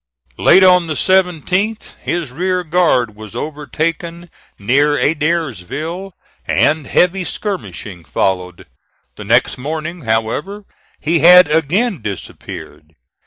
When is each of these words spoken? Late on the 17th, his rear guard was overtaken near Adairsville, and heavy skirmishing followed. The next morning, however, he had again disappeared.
Late 0.39 0.63
on 0.63 0.87
the 0.87 0.95
17th, 0.95 1.93
his 1.99 2.31
rear 2.31 2.63
guard 2.63 3.15
was 3.15 3.35
overtaken 3.35 4.31
near 4.57 4.97
Adairsville, 4.97 6.13
and 6.47 6.87
heavy 6.87 7.23
skirmishing 7.23 8.03
followed. 8.03 8.65
The 9.15 9.25
next 9.25 9.59
morning, 9.59 10.01
however, 10.01 10.65
he 10.99 11.19
had 11.19 11.47
again 11.51 12.01
disappeared. 12.01 12.95